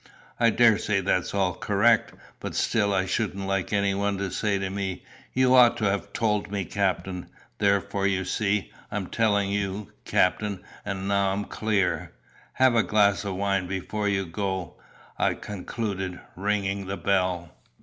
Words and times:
"I 0.39 0.49
daresay 0.49 0.99
that's 1.01 1.31
all 1.31 1.53
correct, 1.53 2.13
but 2.39 2.55
still 2.55 2.91
I 2.91 3.05
shouldn't 3.05 3.45
like 3.45 3.71
anyone 3.71 4.17
to 4.17 4.31
say 4.31 4.57
to 4.57 4.71
me, 4.71 5.03
'You 5.31 5.53
ought 5.53 5.77
to 5.77 5.83
have 5.83 6.11
told 6.11 6.49
me, 6.51 6.65
captain.' 6.65 7.27
Therefore, 7.59 8.07
you 8.07 8.25
see, 8.25 8.71
I'm 8.89 9.05
telling 9.05 9.51
you, 9.51 9.91
captain, 10.03 10.63
and 10.83 11.07
now 11.07 11.31
I'm 11.33 11.45
clear. 11.45 12.13
Have 12.53 12.73
a 12.73 12.81
glass 12.81 13.23
of 13.23 13.35
wine 13.35 13.67
before 13.67 14.09
you 14.09 14.25
go," 14.25 14.73
I 15.19 15.35
concluded, 15.35 16.19
ringing 16.35 16.87
the 16.87 16.97
bell. 16.97 17.53